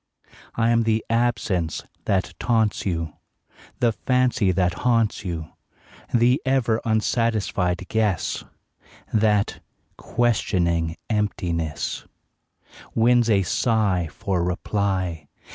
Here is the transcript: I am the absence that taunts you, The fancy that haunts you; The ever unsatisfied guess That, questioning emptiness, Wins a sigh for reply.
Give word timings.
I 0.55 0.71
am 0.71 0.81
the 0.81 1.05
absence 1.11 1.83
that 2.05 2.33
taunts 2.39 2.87
you, 2.87 3.13
The 3.81 3.91
fancy 3.91 4.51
that 4.51 4.79
haunts 4.81 5.23
you; 5.23 5.49
The 6.11 6.41
ever 6.43 6.81
unsatisfied 6.83 7.85
guess 7.87 8.43
That, 9.13 9.59
questioning 9.97 10.97
emptiness, 11.07 12.07
Wins 12.95 13.29
a 13.29 13.43
sigh 13.43 14.07
for 14.11 14.43
reply. 14.43 15.27